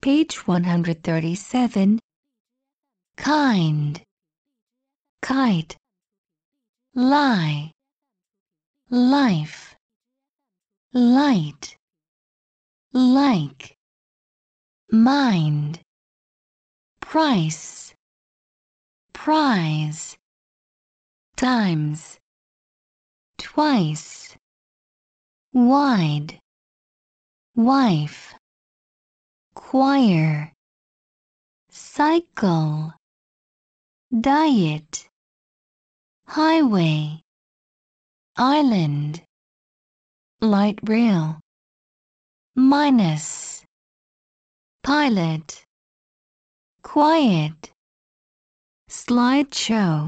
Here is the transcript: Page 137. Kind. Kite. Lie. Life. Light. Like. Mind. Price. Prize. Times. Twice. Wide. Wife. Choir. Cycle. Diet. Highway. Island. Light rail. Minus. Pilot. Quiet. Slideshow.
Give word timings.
Page 0.00 0.46
137. 0.46 1.98
Kind. 3.16 4.02
Kite. 5.20 5.76
Lie. 6.94 7.72
Life. 8.90 9.74
Light. 10.92 11.76
Like. 12.92 13.76
Mind. 14.92 15.80
Price. 17.00 17.92
Prize. 19.12 20.16
Times. 21.36 22.18
Twice. 23.36 24.36
Wide. 25.52 26.38
Wife. 27.56 28.27
Choir. 29.70 30.50
Cycle. 31.68 32.94
Diet. 34.18 35.06
Highway. 36.26 37.20
Island. 38.38 39.22
Light 40.40 40.78
rail. 40.88 41.38
Minus. 42.56 43.62
Pilot. 44.82 45.62
Quiet. 46.82 47.70
Slideshow. 48.88 49.98